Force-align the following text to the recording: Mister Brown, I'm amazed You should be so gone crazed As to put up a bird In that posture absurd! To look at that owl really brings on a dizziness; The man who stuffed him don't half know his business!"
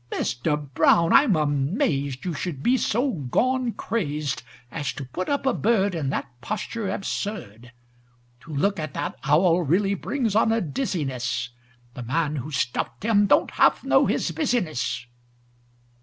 Mister 0.09 0.57
Brown, 0.57 1.13
I'm 1.13 1.35
amazed 1.35 2.25
You 2.25 2.33
should 2.33 2.63
be 2.63 2.75
so 2.75 3.11
gone 3.11 3.71
crazed 3.73 4.41
As 4.71 4.91
to 4.93 5.05
put 5.05 5.29
up 5.29 5.45
a 5.45 5.53
bird 5.53 5.93
In 5.93 6.09
that 6.09 6.27
posture 6.41 6.89
absurd! 6.89 7.71
To 8.39 8.51
look 8.51 8.79
at 8.79 8.95
that 8.95 9.19
owl 9.25 9.61
really 9.61 9.93
brings 9.93 10.33
on 10.35 10.51
a 10.51 10.59
dizziness; 10.59 11.49
The 11.93 12.01
man 12.01 12.37
who 12.37 12.49
stuffed 12.51 13.03
him 13.05 13.27
don't 13.27 13.51
half 13.51 13.83
know 13.83 14.07
his 14.07 14.31
business!" 14.31 15.05